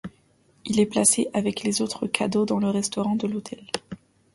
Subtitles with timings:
[0.65, 3.61] Il est placé avec les autres cadeaux dans le restaurant de l'hôtel.